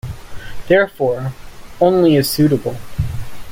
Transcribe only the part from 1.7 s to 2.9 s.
only is suitable.